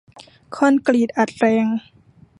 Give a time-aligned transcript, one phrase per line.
[0.55, 1.67] คอนกรีตอัดแรง